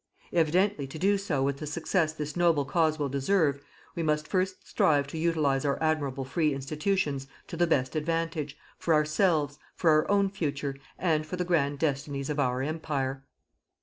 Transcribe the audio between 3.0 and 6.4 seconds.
deserve, we must first strive to utilize our admirable